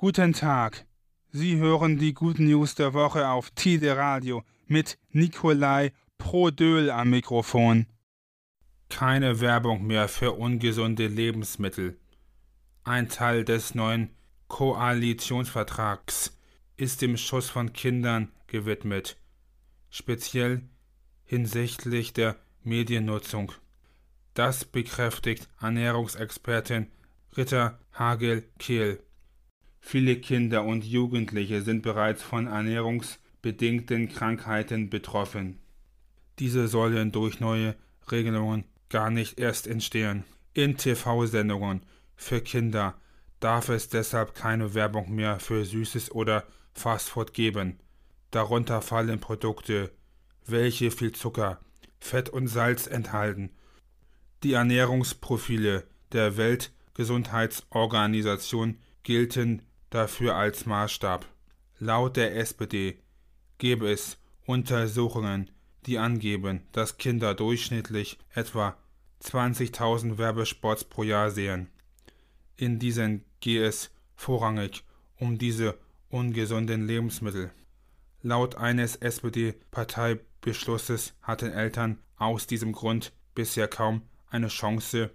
Guten 0.00 0.32
Tag. 0.32 0.86
Sie 1.32 1.56
hören 1.56 1.98
die 1.98 2.14
Good 2.14 2.38
News 2.38 2.76
der 2.76 2.94
Woche 2.94 3.28
auf 3.28 3.50
Tide 3.50 3.96
Radio 3.96 4.44
mit 4.68 4.96
Nikolai 5.10 5.90
Prodöl 6.18 6.88
am 6.88 7.10
Mikrofon. 7.10 7.86
Keine 8.90 9.40
Werbung 9.40 9.84
mehr 9.88 10.06
für 10.06 10.34
ungesunde 10.34 11.08
Lebensmittel. 11.08 11.98
Ein 12.84 13.08
Teil 13.08 13.44
des 13.44 13.74
neuen 13.74 14.10
Koalitionsvertrags 14.46 16.38
ist 16.76 17.02
dem 17.02 17.16
Schuss 17.16 17.50
von 17.50 17.72
Kindern 17.72 18.30
gewidmet, 18.46 19.16
speziell 19.90 20.62
hinsichtlich 21.24 22.12
der 22.12 22.36
Mediennutzung. 22.62 23.50
Das 24.34 24.64
bekräftigt 24.64 25.48
Ernährungsexpertin 25.60 26.86
Ritter 27.36 27.80
Hagel-Kehl. 27.94 29.02
Viele 29.90 30.16
Kinder 30.16 30.64
und 30.64 30.84
Jugendliche 30.84 31.62
sind 31.62 31.80
bereits 31.80 32.22
von 32.22 32.46
ernährungsbedingten 32.46 34.10
Krankheiten 34.10 34.90
betroffen. 34.90 35.60
Diese 36.38 36.68
sollen 36.68 37.10
durch 37.10 37.40
neue 37.40 37.74
Regelungen 38.10 38.64
gar 38.90 39.10
nicht 39.10 39.40
erst 39.40 39.66
entstehen. 39.66 40.24
In 40.52 40.76
TV-Sendungen 40.76 41.80
für 42.16 42.42
Kinder 42.42 43.00
darf 43.40 43.70
es 43.70 43.88
deshalb 43.88 44.34
keine 44.34 44.74
Werbung 44.74 45.14
mehr 45.14 45.40
für 45.40 45.64
Süßes 45.64 46.12
oder 46.12 46.44
Fastfood 46.74 47.32
geben. 47.32 47.78
Darunter 48.30 48.82
fallen 48.82 49.20
Produkte, 49.20 49.90
welche 50.44 50.90
viel 50.90 51.12
Zucker, 51.12 51.60
Fett 51.98 52.28
und 52.28 52.48
Salz 52.48 52.86
enthalten. 52.86 53.52
Die 54.42 54.52
Ernährungsprofile 54.52 55.84
der 56.12 56.36
Weltgesundheitsorganisation 56.36 58.76
gelten 59.02 59.62
dafür 59.90 60.36
als 60.36 60.66
Maßstab. 60.66 61.26
Laut 61.78 62.16
der 62.16 62.36
SPD 62.36 62.98
gäbe 63.58 63.90
es 63.90 64.18
Untersuchungen, 64.46 65.50
die 65.86 65.98
angeben, 65.98 66.62
dass 66.72 66.98
Kinder 66.98 67.34
durchschnittlich 67.34 68.18
etwa 68.34 68.76
20.000 69.22 70.18
Werbespots 70.18 70.84
pro 70.84 71.02
Jahr 71.02 71.30
sehen. 71.30 71.68
In 72.56 72.78
diesen 72.78 73.24
gehe 73.40 73.64
es 73.64 73.90
vorrangig 74.14 74.84
um 75.16 75.38
diese 75.38 75.78
ungesunden 76.10 76.86
Lebensmittel. 76.86 77.50
Laut 78.22 78.56
eines 78.56 78.96
SPD-Parteibeschlusses 78.96 81.14
hatten 81.22 81.52
Eltern 81.52 81.98
aus 82.16 82.46
diesem 82.46 82.72
Grund 82.72 83.12
bisher 83.34 83.68
kaum 83.68 84.02
eine 84.30 84.48
Chance 84.48 85.10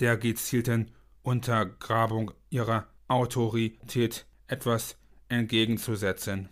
der 0.00 0.16
gezielten 0.16 0.90
Untergrabung 1.22 2.32
ihrer 2.50 2.88
Autorität 3.08 4.26
etwas 4.48 4.98
entgegenzusetzen. 5.28 6.48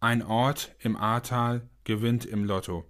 Ein 0.00 0.22
Ort 0.22 0.74
im 0.80 0.96
Ahrtal 0.96 1.68
gewinnt 1.84 2.24
im 2.24 2.42
Lotto. 2.44 2.84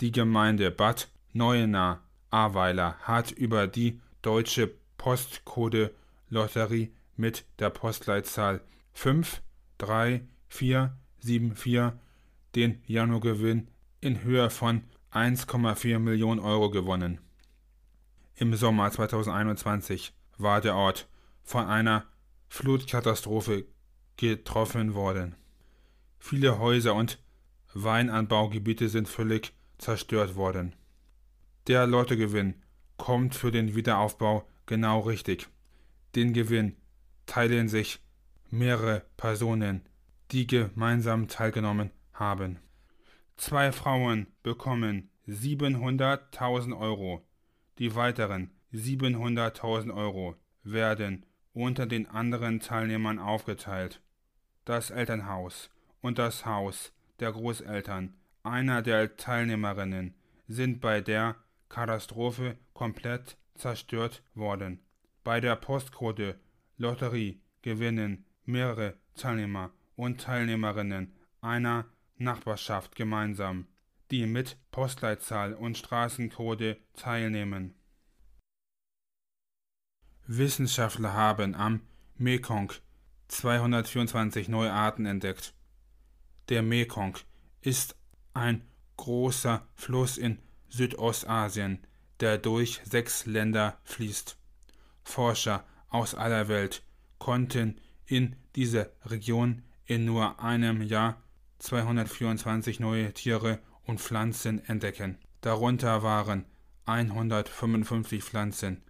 Die 0.00 0.12
Gemeinde 0.12 0.70
Bad 0.70 1.08
Neuenahr-Ahrweiler 1.32 2.98
hat 3.00 3.32
über 3.32 3.66
die 3.66 4.00
Deutsche 4.22 4.72
Postcode 4.96 5.90
Lotterie 6.28 6.92
mit 7.16 7.44
der 7.58 7.70
Postleitzahl 7.70 8.60
53474 8.94 11.92
den 12.54 12.80
Januargewinn 12.86 13.66
in 14.00 14.22
Höhe 14.22 14.50
von 14.50 14.84
1,4 15.12 15.98
Millionen 15.98 16.38
Euro 16.40 16.70
gewonnen. 16.70 17.20
Im 18.36 18.54
Sommer 18.54 18.90
2021 18.90 20.14
war 20.38 20.60
der 20.60 20.76
Ort 20.76 21.08
von 21.42 21.66
einer 21.66 22.06
Flutkatastrophe 22.48 23.66
getroffen 24.16 24.94
worden. 24.94 25.36
Viele 26.18 26.58
Häuser 26.58 26.94
und 26.94 27.22
Weinanbaugebiete 27.74 28.88
sind 28.88 29.08
völlig 29.08 29.52
zerstört 29.78 30.34
worden. 30.34 30.74
Der 31.66 31.86
Lottogewinn 31.86 32.62
kommt 32.96 33.34
für 33.34 33.50
den 33.50 33.74
Wiederaufbau 33.74 34.48
genau 34.66 35.00
richtig. 35.00 35.48
Den 36.14 36.32
Gewinn 36.32 36.76
teilen 37.26 37.68
sich 37.68 38.00
mehrere 38.50 39.04
Personen, 39.16 39.86
die 40.30 40.46
gemeinsam 40.46 41.28
teilgenommen 41.28 41.90
haben. 42.12 42.58
Zwei 43.36 43.70
Frauen 43.70 44.26
bekommen 44.42 45.10
700.000 45.28 46.78
Euro. 46.78 47.24
Die 47.78 47.94
weiteren 47.94 48.50
700.000 48.72 49.94
Euro 49.94 50.36
werden 50.62 51.24
unter 51.52 51.86
den 51.86 52.06
anderen 52.06 52.60
Teilnehmern 52.60 53.18
aufgeteilt. 53.18 54.00
Das 54.64 54.90
Elternhaus 54.90 55.70
und 56.00 56.18
das 56.18 56.44
Haus 56.44 56.92
der 57.20 57.32
Großeltern 57.32 58.14
einer 58.42 58.82
der 58.82 59.16
Teilnehmerinnen 59.16 60.14
sind 60.46 60.80
bei 60.80 61.00
der 61.00 61.36
Katastrophe 61.68 62.56
komplett 62.72 63.36
zerstört 63.54 64.22
worden. 64.34 64.80
Bei 65.24 65.40
der 65.40 65.56
Postcode 65.56 66.36
Lotterie 66.76 67.40
gewinnen 67.62 68.24
mehrere 68.44 68.94
Teilnehmer 69.14 69.70
und 69.96 70.20
Teilnehmerinnen 70.20 71.12
einer 71.40 71.86
Nachbarschaft 72.16 72.94
gemeinsam, 72.94 73.66
die 74.10 74.26
mit 74.26 74.56
Postleitzahl 74.70 75.52
und 75.54 75.76
Straßencode 75.76 76.78
teilnehmen. 76.94 77.74
Wissenschaftler 80.30 81.14
haben 81.14 81.54
am 81.54 81.80
Mekong 82.18 82.72
224 83.28 84.48
neue 84.48 84.70
Arten 84.70 85.06
entdeckt. 85.06 85.54
Der 86.50 86.60
Mekong 86.60 87.16
ist 87.62 87.96
ein 88.34 88.62
großer 88.98 89.66
Fluss 89.74 90.18
in 90.18 90.38
Südostasien, 90.68 91.78
der 92.20 92.36
durch 92.36 92.82
sechs 92.84 93.24
Länder 93.24 93.78
fließt. 93.84 94.36
Forscher 95.02 95.64
aus 95.88 96.14
aller 96.14 96.48
Welt 96.48 96.82
konnten 97.18 97.80
in 98.04 98.36
dieser 98.54 98.90
Region 99.06 99.62
in 99.86 100.04
nur 100.04 100.40
einem 100.40 100.82
Jahr 100.82 101.22
224 101.60 102.80
neue 102.80 103.14
Tiere 103.14 103.60
und 103.84 103.98
Pflanzen 103.98 104.62
entdecken. 104.66 105.16
Darunter 105.40 106.02
waren 106.02 106.44
155 106.84 108.22
Pflanzen, 108.22 108.82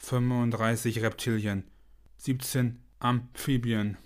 35 0.00 1.02
Reptilien, 1.02 1.64
17 2.18 2.80
Amphibien, 2.98 3.96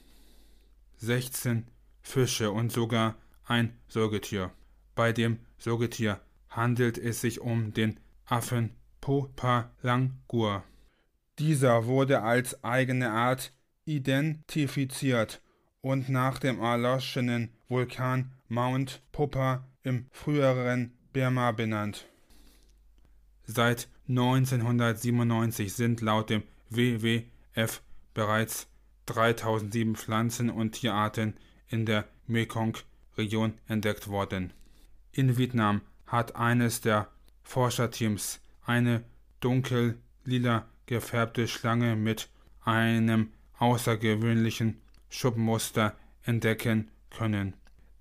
16 0.99 1.67
Fische 2.03 2.51
und 2.51 2.71
sogar 2.71 3.17
ein 3.45 3.77
Säugetier. 3.89 4.51
Bei 4.95 5.13
dem 5.13 5.39
Säugetier 5.59 6.21
handelt 6.49 6.99
es 6.99 7.21
sich 7.21 7.41
um 7.41 7.73
den 7.73 7.99
Affen 8.27 8.71
Popalangur. 9.01 10.65
Dieser 11.39 11.87
wurde 11.87 12.23
als 12.23 12.63
eigene 12.63 13.11
Art 13.11 13.53
identifiziert 13.85 15.43
und 15.81 16.09
nach 16.09 16.39
dem 16.39 16.61
erloschenen 16.61 17.51
Vulkan 17.69 18.33
Mount 18.49 19.03
Popa 19.13 19.67
im 19.83 20.07
früheren 20.11 20.93
Burma 21.13 21.53
benannt. 21.53 22.07
Seit 23.47 23.89
1997 24.09 25.73
sind 25.73 26.01
laut 26.01 26.31
dem 26.31 26.43
WWF 26.71 27.83
bereits 28.15 28.69
3007 29.07 29.97
Pflanzen- 29.97 30.51
und 30.51 30.73
Tierarten 30.73 31.35
in 31.69 31.85
der 31.85 32.07
Mekong-Region 32.27 33.55
entdeckt 33.69 34.09
worden. 34.09 34.53
In 35.13 35.37
Vietnam 35.37 35.83
hat 36.07 36.37
eines 36.37 36.81
der 36.81 37.09
Forscherteams 37.43 38.41
eine 38.65 39.05
dunkel-lila 39.41 40.67
gefärbte 40.87 41.47
Schlange 41.49 41.97
mit 41.97 42.29
einem 42.65 43.31
außergewöhnlichen 43.59 44.81
Schubmuster 45.11 45.95
entdecken 46.25 46.91
können. 47.11 47.55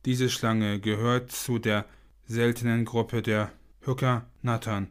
Diese 0.05 0.29
Schlange 0.29 0.79
gehört 0.79 1.31
zu 1.31 1.59
der 1.59 1.85
seltenen 2.25 2.85
Gruppe 2.85 3.21
der 3.21 3.51
Hückernattern 3.81 4.87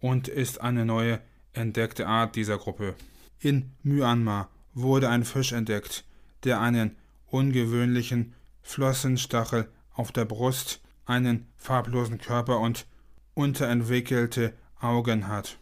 und 0.00 0.28
ist 0.28 0.60
eine 0.60 0.84
neue 0.84 1.20
entdeckte 1.52 2.06
Art 2.06 2.36
dieser 2.36 2.58
Gruppe. 2.58 2.94
In 3.40 3.72
Myanmar 3.82 4.50
wurde 4.74 5.08
ein 5.08 5.24
Fisch 5.24 5.52
entdeckt, 5.52 6.04
der 6.44 6.60
einen 6.60 6.96
ungewöhnlichen 7.26 8.34
Flossenstachel 8.62 9.68
auf 9.94 10.12
der 10.12 10.24
Brust, 10.24 10.80
einen 11.06 11.46
farblosen 11.56 12.18
Körper 12.18 12.60
und 12.60 12.86
unterentwickelte 13.34 14.52
Augen 14.80 15.28
hat. 15.28 15.58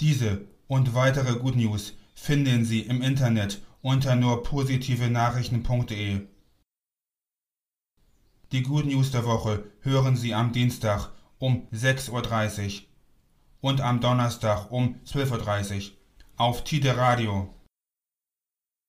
Diese 0.00 0.42
und 0.66 0.94
weitere 0.94 1.38
Good 1.38 1.56
News 1.56 1.94
finden 2.14 2.64
Sie 2.64 2.80
im 2.80 3.02
Internet 3.02 3.60
unter 3.82 4.14
nur 4.14 4.42
positive 4.42 5.10
Nachrichten.de. 5.10 6.20
Die 8.52 8.62
Good 8.62 8.86
News 8.86 9.10
der 9.10 9.24
Woche 9.24 9.64
hören 9.80 10.16
Sie 10.16 10.34
am 10.34 10.52
Dienstag 10.52 11.10
um 11.40 11.66
6.30 11.72 12.82
Uhr 12.82 12.82
und 13.60 13.80
am 13.80 14.00
Donnerstag 14.00 14.70
um 14.70 15.00
12.30 15.06 15.90
Uhr 15.90 15.96
auf 16.36 16.62
Tide 16.62 16.96
Radio. 16.96 17.52